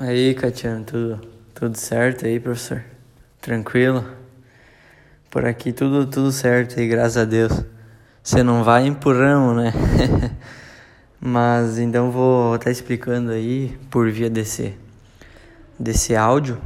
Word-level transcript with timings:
Aí, 0.00 0.34
Catiano, 0.34 0.82
tudo, 0.82 1.20
tudo 1.54 1.76
certo 1.76 2.24
aí, 2.24 2.40
professor? 2.40 2.82
Tranquilo? 3.38 4.02
Por 5.30 5.44
aqui 5.44 5.74
tudo, 5.74 6.06
tudo 6.06 6.32
certo 6.32 6.80
aí, 6.80 6.88
graças 6.88 7.18
a 7.18 7.26
Deus. 7.26 7.52
Você 8.22 8.42
não 8.42 8.64
vai 8.64 8.86
empurrão, 8.86 9.54
né? 9.54 9.74
Mas 11.20 11.78
então 11.78 12.10
vou 12.10 12.54
estar 12.54 12.64
tá 12.64 12.70
explicando 12.70 13.30
aí 13.30 13.78
por 13.90 14.10
via 14.10 14.30
desse, 14.30 14.74
desse 15.78 16.16
áudio 16.16 16.58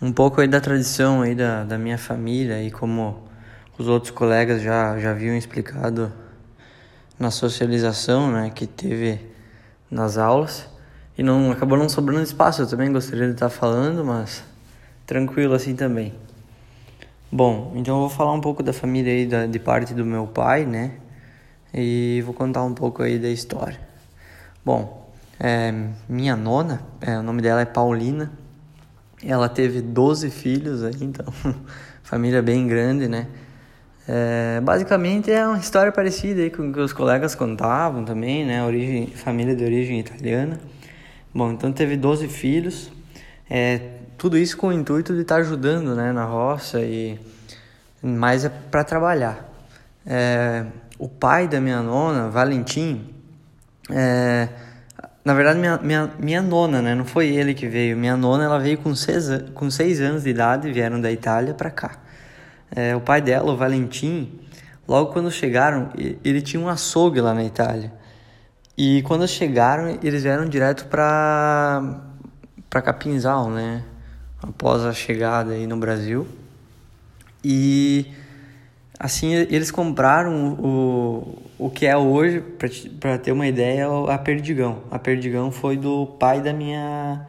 um 0.00 0.10
pouco 0.10 0.40
aí 0.40 0.48
da 0.48 0.58
tradição 0.58 1.20
aí 1.20 1.34
da, 1.34 1.64
da 1.64 1.76
minha 1.76 1.98
família 1.98 2.62
e 2.62 2.70
como 2.70 3.28
os 3.76 3.88
outros 3.88 4.10
colegas 4.10 4.62
já, 4.62 4.98
já 4.98 5.10
haviam 5.10 5.36
explicado 5.36 6.10
na 7.18 7.30
socialização 7.30 8.32
né, 8.32 8.48
que 8.48 8.66
teve 8.66 9.20
nas 9.90 10.16
aulas 10.16 10.66
e 11.16 11.22
não 11.22 11.50
acabou 11.50 11.76
não 11.76 11.88
sobrando 11.88 12.22
espaço. 12.22 12.62
Eu 12.62 12.66
também 12.66 12.92
gostaria 12.92 13.26
de 13.26 13.32
estar 13.32 13.48
falando, 13.48 14.04
mas 14.04 14.42
tranquilo 15.06 15.54
assim 15.54 15.74
também. 15.74 16.14
Bom, 17.32 17.72
então 17.76 17.94
eu 17.94 18.00
vou 18.00 18.10
falar 18.10 18.32
um 18.32 18.40
pouco 18.40 18.62
da 18.62 18.72
família 18.72 19.12
aí 19.12 19.26
da, 19.26 19.46
de 19.46 19.58
parte 19.58 19.94
do 19.94 20.04
meu 20.04 20.26
pai, 20.26 20.64
né? 20.64 20.94
E 21.72 22.22
vou 22.24 22.34
contar 22.34 22.64
um 22.64 22.74
pouco 22.74 23.02
aí 23.02 23.18
da 23.18 23.28
história. 23.28 23.78
Bom, 24.64 25.08
é, 25.38 25.72
minha 26.08 26.36
nona, 26.36 26.82
é, 27.00 27.18
o 27.18 27.22
nome 27.22 27.40
dela 27.40 27.60
é 27.60 27.64
Paulina. 27.64 28.32
Ela 29.24 29.48
teve 29.48 29.80
12 29.80 30.28
filhos 30.30 30.82
aí, 30.82 30.96
então 31.00 31.26
família 32.02 32.42
bem 32.42 32.66
grande, 32.66 33.06
né? 33.06 33.28
É, 34.08 34.60
basicamente 34.60 35.30
é 35.30 35.46
uma 35.46 35.58
história 35.58 35.92
parecida 35.92 36.40
aí 36.40 36.50
com 36.50 36.70
o 36.70 36.72
que 36.72 36.80
os 36.80 36.92
colegas 36.92 37.36
contavam 37.36 38.04
também, 38.04 38.44
né? 38.44 38.64
Origem, 38.64 39.06
família 39.08 39.54
de 39.54 39.62
origem 39.62 40.00
italiana. 40.00 40.58
Bom, 41.32 41.52
então 41.52 41.72
teve 41.72 41.96
12 41.96 42.26
filhos. 42.26 42.90
É, 43.48 43.80
tudo 44.18 44.36
isso 44.36 44.56
com 44.56 44.66
o 44.66 44.72
intuito 44.72 45.14
de 45.14 45.20
estar 45.20 45.36
tá 45.36 45.40
ajudando 45.40 45.94
né, 45.94 46.10
na 46.10 46.24
roça 46.24 46.80
e 46.80 47.20
mais 48.02 48.44
é 48.44 48.48
para 48.48 48.82
trabalhar. 48.82 49.48
É, 50.04 50.66
o 50.98 51.08
pai 51.08 51.46
da 51.46 51.60
minha 51.60 51.82
nona, 51.82 52.28
Valentim, 52.28 53.14
é, 53.88 54.48
na 55.24 55.32
verdade 55.32 55.60
minha, 55.60 55.78
minha, 55.78 56.10
minha 56.18 56.42
nona, 56.42 56.82
né, 56.82 56.96
não 56.96 57.04
foi 57.04 57.28
ele 57.28 57.54
que 57.54 57.68
veio, 57.68 57.96
minha 57.96 58.16
nona 58.16 58.44
ela 58.44 58.58
veio 58.58 58.78
com 58.78 58.92
seis, 58.94 59.26
com 59.54 59.70
seis 59.70 60.00
anos 60.00 60.24
de 60.24 60.30
idade, 60.30 60.72
vieram 60.72 61.00
da 61.00 61.12
Itália 61.12 61.54
para 61.54 61.70
cá. 61.70 61.92
É, 62.74 62.96
o 62.96 63.00
pai 63.00 63.20
dela, 63.20 63.52
o 63.52 63.56
Valentim, 63.56 64.40
logo 64.88 65.12
quando 65.12 65.30
chegaram, 65.30 65.90
ele 66.24 66.42
tinha 66.42 66.60
um 66.60 66.68
açougue 66.68 67.20
lá 67.20 67.32
na 67.32 67.44
Itália. 67.44 67.99
E 68.76 69.02
quando 69.02 69.26
chegaram, 69.28 69.98
eles 70.02 70.22
vieram 70.22 70.46
direto 70.46 70.86
para 70.86 72.06
para 72.68 72.80
Capinzal, 72.80 73.50
né? 73.50 73.82
Após 74.40 74.84
a 74.84 74.92
chegada 74.92 75.52
aí 75.52 75.66
no 75.66 75.76
Brasil. 75.76 76.26
E 77.44 78.06
assim, 78.98 79.32
eles 79.32 79.70
compraram 79.70 80.54
o, 80.54 81.42
o 81.58 81.70
que 81.70 81.86
é 81.86 81.96
hoje, 81.96 82.40
para 83.00 83.18
ter 83.18 83.32
uma 83.32 83.46
ideia, 83.46 83.86
a 84.08 84.18
Perdigão. 84.18 84.84
A 84.90 84.98
Perdigão 84.98 85.50
foi 85.50 85.76
do 85.76 86.06
pai 86.06 86.40
da 86.40 86.52
minha 86.52 87.26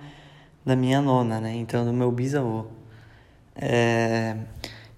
da 0.64 0.76
minha 0.76 1.02
nona, 1.02 1.40
né? 1.42 1.56
Então, 1.56 1.84
do 1.84 1.92
meu 1.92 2.12
bisavô. 2.12 2.68
É, 3.56 4.36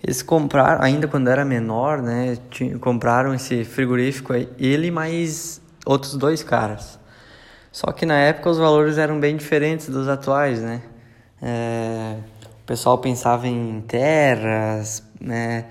eles 0.03 0.21
compraram, 0.21 0.83
ainda 0.83 1.07
quando 1.07 1.29
era 1.29 1.45
menor, 1.45 2.01
né? 2.01 2.37
Compraram 2.81 3.33
esse 3.33 3.63
frigorífico, 3.63 4.33
ele 4.59 4.91
mais 4.91 5.61
outros 5.85 6.15
dois 6.15 6.43
caras. 6.43 6.99
Só 7.71 7.91
que 7.91 8.05
na 8.05 8.17
época 8.17 8.49
os 8.49 8.57
valores 8.57 8.97
eram 8.97 9.19
bem 9.19 9.35
diferentes 9.35 9.89
dos 9.89 10.07
atuais, 10.07 10.61
né? 10.61 10.81
É, 11.41 12.17
o 12.61 12.65
pessoal 12.65 12.97
pensava 12.99 13.47
em 13.47 13.81
terras, 13.81 15.03
né? 15.19 15.65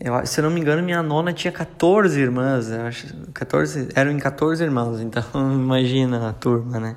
Eu, 0.00 0.26
se 0.26 0.40
eu 0.40 0.44
não 0.44 0.50
me 0.50 0.60
engano, 0.60 0.82
minha 0.82 1.02
nona 1.02 1.32
tinha 1.32 1.52
14 1.52 2.18
irmãs, 2.18 2.70
eu 2.70 2.82
acho, 2.86 3.14
14, 3.32 3.90
eram 3.94 4.10
em 4.10 4.18
14 4.18 4.62
irmãos, 4.64 5.00
então 5.02 5.24
imagina 5.34 6.28
a 6.28 6.32
turma, 6.32 6.80
né? 6.80 6.96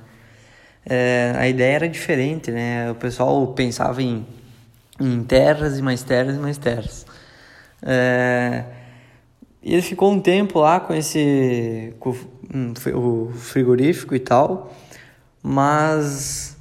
É, 0.89 1.33
a 1.35 1.47
ideia 1.47 1.75
era 1.75 1.89
diferente, 1.89 2.49
né? 2.49 2.89
O 2.89 2.95
pessoal 2.95 3.45
pensava 3.47 4.01
em, 4.01 4.25
em 4.99 5.23
terras 5.23 5.77
e 5.77 5.81
mais 5.81 6.01
terras 6.01 6.35
e 6.35 6.39
mais 6.39 6.57
terras. 6.57 7.05
É, 7.83 8.63
e 9.67 9.73
ele 9.73 9.81
ficou 9.81 10.09
um 10.09 10.21
tempo 10.21 10.61
lá 10.61 10.79
com 10.79 10.93
esse 10.93 11.93
com 11.99 12.15
o 12.93 13.33
frigorífico 13.33 14.15
e 14.15 14.19
tal, 14.19 14.73
mas 15.43 16.55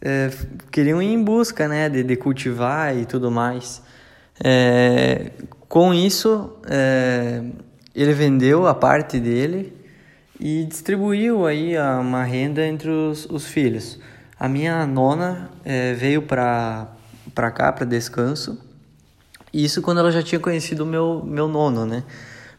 é, 0.00 0.30
queriam 0.72 1.02
ir 1.02 1.12
em 1.12 1.22
busca 1.22 1.68
né, 1.68 1.90
de, 1.90 2.02
de 2.02 2.16
cultivar 2.16 2.96
e 2.96 3.04
tudo 3.04 3.30
mais. 3.30 3.82
É, 4.42 5.32
com 5.68 5.92
isso, 5.92 6.50
é, 6.66 7.42
ele 7.94 8.14
vendeu 8.14 8.66
a 8.66 8.74
parte 8.74 9.20
dele 9.20 9.76
e 10.40 10.64
distribuiu 10.64 11.46
aí 11.46 11.74
uma 12.00 12.24
renda 12.24 12.66
entre 12.66 12.88
os, 12.88 13.26
os 13.26 13.46
filhos. 13.46 13.98
A 14.40 14.48
minha 14.48 14.86
nona 14.86 15.50
é, 15.62 15.92
veio 15.92 16.22
para 16.22 16.88
cá, 17.54 17.70
para 17.70 17.84
descanso, 17.84 18.58
isso 19.52 19.82
quando 19.82 19.98
ela 19.98 20.10
já 20.10 20.22
tinha 20.22 20.40
conhecido 20.40 20.84
o 20.84 20.86
meu, 20.86 21.22
meu 21.22 21.48
nono, 21.48 21.84
né? 21.84 22.02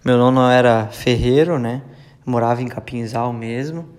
Meu 0.05 0.17
nono 0.17 0.41
era 0.49 0.87
ferreiro, 0.87 1.57
né? 1.57 1.81
Morava 2.25 2.61
em 2.61 2.67
Capinzal 2.67 3.33
mesmo. 3.33 3.89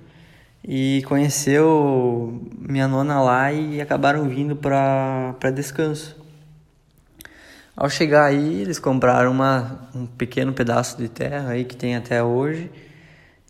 E 0.65 1.03
conheceu 1.07 2.41
minha 2.59 2.87
nona 2.87 3.21
lá 3.21 3.53
e 3.53 3.81
acabaram 3.81 4.29
vindo 4.29 4.55
para 4.57 5.51
descanso. 5.55 6.17
Ao 7.77 7.89
chegar 7.89 8.25
aí, 8.25 8.61
eles 8.61 8.79
compraram 8.79 9.31
uma, 9.31 9.89
um 9.95 10.07
pequeno 10.07 10.53
pedaço 10.53 10.99
de 10.99 11.09
terra 11.09 11.51
aí 11.51 11.65
que 11.65 11.77
tem 11.77 11.95
até 11.95 12.23
hoje 12.23 12.71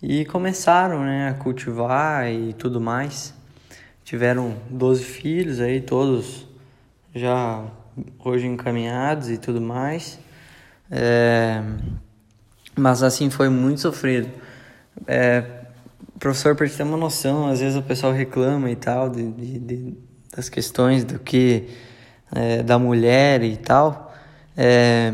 e 0.03 0.25
começaram 0.27 1.03
né, 1.03 1.31
a 1.31 1.35
cultivar 1.35 2.31
e 2.31 2.53
tudo 2.53 2.81
mais. 2.81 3.35
Tiveram 4.05 4.57
12 4.71 5.05
filhos 5.05 5.61
aí, 5.61 5.81
todos 5.81 6.47
já 7.15 7.65
hoje 8.23 8.47
encaminhados 8.47 9.31
e 9.31 9.39
tudo 9.39 9.61
mais. 9.61 10.19
É, 10.91 11.63
mas 12.77 13.03
assim, 13.03 13.31
foi 13.31 13.49
muito 13.49 13.81
sofrido. 13.81 14.29
É, 15.07 15.45
professor, 16.19 16.55
para 16.55 16.69
ter 16.69 16.83
uma 16.83 16.97
noção, 16.97 17.49
às 17.49 17.61
vezes 17.61 17.77
o 17.77 17.83
pessoal 17.83 18.13
reclama 18.13 18.71
e 18.71 18.77
tal 18.77 19.09
de, 19.09 19.31
de, 19.31 19.59
de 19.59 20.09
das 20.35 20.49
questões 20.49 21.05
do 21.05 21.19
que 21.19 21.69
é, 22.35 22.63
da 22.63 22.79
mulher 22.79 23.43
e 23.43 23.57
tal. 23.57 24.15
É, 24.57 25.13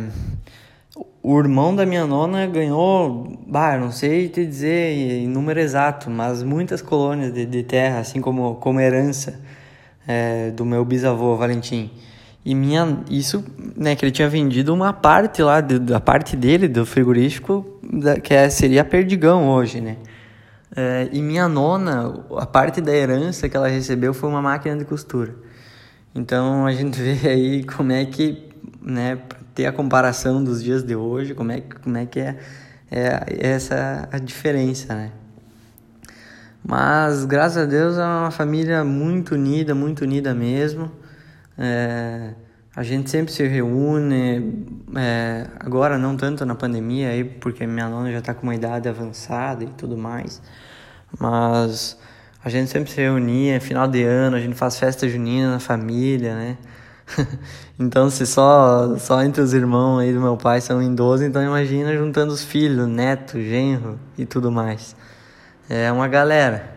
o 1.23 1.39
irmão 1.39 1.75
da 1.75 1.87
minha 1.87 2.07
nona 2.07 2.47
ganhou, 2.47 3.39
bah, 3.47 3.79
não 3.79 3.91
sei 3.91 4.29
te 4.29 4.45
dizer 4.45 4.93
em 4.93 5.27
número 5.27 5.59
exato, 5.59 6.11
mas 6.11 6.43
muitas 6.43 6.83
colônias 6.83 7.33
de, 7.33 7.47
de 7.47 7.63
terra, 7.63 8.01
assim 8.01 8.21
como, 8.21 8.57
como 8.57 8.81
herança 8.81 9.41
é, 10.07 10.51
do 10.51 10.65
meu 10.65 10.85
bisavô 10.85 11.37
Valentim. 11.37 11.91
E 12.45 12.55
minha, 12.55 12.99
isso, 13.09 13.43
né, 13.75 13.97
que 13.97 14.05
ele 14.05 14.13
tinha 14.13 14.29
vendido 14.29 14.75
uma 14.75 14.93
parte 14.93 15.43
lá, 15.43 15.63
da 15.63 15.99
parte 15.99 16.37
dele, 16.37 16.69
do 16.69 16.85
frigorífico, 16.85 17.79
da, 17.83 18.21
que 18.21 18.35
é, 18.35 18.51
seria 18.51 18.85
Perdigão 18.85 19.49
hoje, 19.49 19.81
né? 19.81 19.97
É, 20.77 21.09
e 21.13 21.23
minha 21.23 21.49
nona, 21.49 22.23
a 22.37 22.45
parte 22.45 22.81
da 22.81 22.93
herança 22.93 23.49
que 23.49 23.57
ela 23.57 23.69
recebeu 23.69 24.13
foi 24.13 24.29
uma 24.29 24.43
máquina 24.43 24.77
de 24.77 24.85
costura. 24.85 25.35
Então 26.15 26.67
a 26.67 26.73
gente 26.73 27.01
vê 27.01 27.29
aí 27.29 27.65
como 27.65 27.93
é 27.93 28.05
que, 28.05 28.49
né, 28.83 29.19
ter 29.55 29.67
a 29.67 29.73
comparação 29.73 30.43
dos 30.43 30.63
dias 30.63 30.83
de 30.83 30.95
hoje, 30.97 31.33
como 31.33 31.53
é, 31.53 31.63
como 31.83 31.97
é 31.97 32.05
que 32.05 32.21
é, 32.21 32.37
é 32.91 33.25
essa 33.41 34.09
a 34.13 34.19
diferença, 34.19 34.95
né? 34.95 35.13
Mas 36.67 37.25
graças 37.25 37.59
a 37.59 37.67
Deus 37.67 37.97
é 37.97 38.03
uma 38.03 38.31
família 38.31 38.83
muito 38.85 39.35
unida, 39.35 39.75
muito 39.75 40.03
unida 40.03 40.35
mesmo. 40.35 40.91
É, 41.59 42.35
a 42.77 42.83
gente 42.83 43.09
sempre 43.09 43.33
se 43.33 43.47
reúne, 43.47 44.67
é, 44.97 45.47
agora 45.61 45.97
não 45.97 46.17
tanto 46.17 46.45
na 46.45 46.55
pandemia, 46.55 47.11
aí, 47.11 47.23
porque 47.23 47.67
minha 47.67 47.89
nona 47.89 48.11
já 48.11 48.19
está 48.19 48.35
com 48.35 48.43
uma 48.43 48.55
idade 48.55 48.89
avançada 48.89 49.63
e 49.63 49.69
tudo 49.69 49.97
mais, 49.97 50.43
mas 51.19 51.97
a 52.45 52.49
gente 52.49 52.71
sempre 52.71 52.91
se 52.91 53.01
reunia, 53.01 53.61
final 53.61 53.87
de 53.87 54.03
ano, 54.03 54.37
a 54.37 54.41
gente 54.41 54.57
faz 54.57 54.77
festa 54.79 55.09
junina 55.09 55.53
na 55.53 55.61
família, 55.61 56.35
né? 56.35 56.59
então, 57.79 58.11
se 58.11 58.27
só, 58.27 58.97
só 58.99 59.23
entre 59.23 59.41
os 59.41 59.55
irmãos 59.55 60.01
aí 60.01 60.13
do 60.13 60.21
meu 60.21 60.37
pai 60.37 60.61
são 60.61 60.83
em 60.83 60.95
12, 60.95 61.27
então 61.27 61.43
imagina 61.43 61.95
juntando 61.97 62.33
os 62.33 62.43
filhos, 62.43 62.89
neto, 62.89 63.41
genro 63.41 64.01
e 64.19 64.27
tudo 64.27 64.51
mais. 64.51 64.97
É 65.69 65.93
uma 65.93 66.09
galera. 66.09 66.74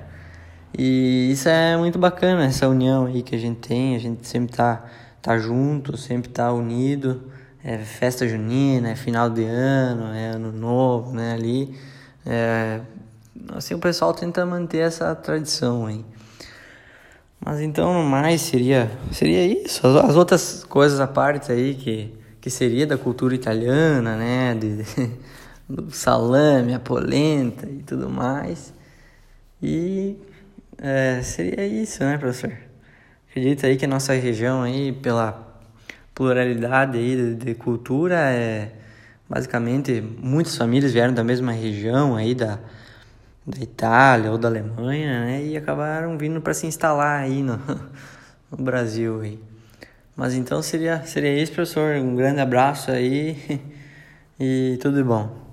E 0.78 1.32
isso 1.32 1.50
é 1.50 1.76
muito 1.76 1.98
bacana, 1.98 2.46
essa 2.46 2.68
união 2.70 3.08
aí 3.08 3.24
que 3.24 3.36
a 3.36 3.40
gente 3.40 3.68
tem, 3.68 3.96
a 3.96 4.00
gente 4.00 4.28
sempre 4.28 4.56
tá, 4.56 4.86
tá 5.22 5.36
junto, 5.38 5.98
sempre 5.98 6.30
tá 6.30 6.54
unido. 6.54 7.32
É 7.64 7.80
festa 7.80 8.28
junina, 8.28 8.92
é 8.92 8.96
final 8.96 9.30
de 9.30 9.44
ano, 9.44 10.14
é 10.14 10.28
ano 10.28 10.52
novo, 10.52 11.14
né, 11.14 11.34
ali. 11.34 11.76
É, 12.24 12.82
assim, 13.56 13.74
o 13.74 13.80
pessoal 13.80 14.14
tenta 14.14 14.46
manter 14.46 14.80
essa 14.80 15.16
tradição 15.16 15.88
aí. 15.88 16.06
Mas 17.44 17.60
então, 17.62 18.04
mais, 18.04 18.42
seria, 18.42 18.92
seria 19.12 19.46
isso. 19.46 19.86
As, 19.88 19.96
as 20.12 20.16
outras 20.16 20.64
coisas 20.64 21.00
à 21.00 21.08
parte 21.08 21.52
aí 21.52 21.74
que, 21.76 22.14
que 22.40 22.50
seria 22.50 22.86
da 22.86 22.98
cultura 22.98 23.34
italiana, 23.34 24.16
né? 24.16 24.56
De, 24.56 24.86
do 25.68 25.92
salame, 25.92 26.74
a 26.74 26.80
polenta 26.80 27.68
e 27.68 27.84
tudo 27.84 28.10
mais. 28.10 28.74
E 29.62 30.16
é, 30.80 31.22
seria 31.22 31.66
isso, 31.66 32.04
né, 32.04 32.18
professor? 32.18 32.54
Acredito 33.30 33.66
aí 33.66 33.78
que 33.78 33.86
a 33.86 33.88
nossa 33.88 34.14
região 34.14 34.64
aí, 34.64 34.92
pela 34.92 35.60
pluralidade 36.14 36.98
aí 36.98 37.16
de, 37.16 37.36
de 37.36 37.56
cultura, 37.56 38.16
é 38.16 38.72
basicamente 39.30 40.02
muitas 40.02 40.56
famílias 40.56 40.94
vieram 40.94 41.14
da 41.14 41.24
mesma 41.24 41.52
região 41.52 42.16
aí 42.16 42.34
da, 42.34 42.60
da 43.46 43.62
Itália 43.62 44.32
ou 44.32 44.38
da 44.38 44.48
Alemanha, 44.48 45.26
né? 45.26 45.46
E 45.46 45.58
acabaram 45.58 46.18
vindo 46.18 46.42
para 46.42 46.54
se 46.54 46.68
instalar 46.68 47.22
aí 47.22 47.44
no, 47.44 47.60
no 48.52 48.64
Brasil 48.64 49.22
aí. 49.22 49.40
Mas 50.16 50.34
então 50.34 50.62
seria 50.62 51.04
seria 51.06 51.42
isso, 51.42 51.52
professor. 51.54 51.96
Um 51.98 52.16
grande 52.16 52.40
abraço 52.40 52.92
aí 52.92 53.62
e 54.40 54.78
tudo 54.82 54.98
de 54.98 55.04
bom. 55.04 55.47